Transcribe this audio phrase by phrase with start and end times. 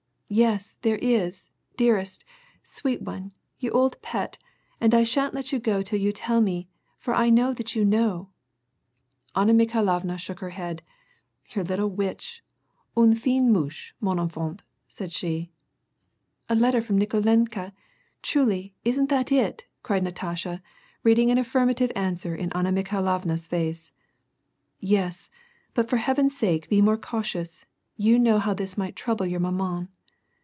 [0.31, 2.23] '* Yes, there is, dearest,
[2.63, 4.39] sweet one, you old pet,t
[4.79, 7.83] and I shan't let you go till you tell me, for I know that you
[7.83, 8.29] know."
[9.35, 10.83] Anna Mikhailovna shook her head:
[11.17, 12.45] '< You're a little witch
[12.95, 15.51] ^unejine mauchey man enfant !^^ said she.
[16.47, 17.73] "A letter from Nikolenka?
[18.21, 20.61] Truly, isn't that it?" cried l^atasha,
[21.03, 23.91] reading an affirmative answer in Anna Mikhailovna's &ce.
[24.81, 25.29] ''Yes,
[25.73, 27.65] but for heaven's sake be more cautious;
[27.97, 29.89] you know how this might trouble your rnaman.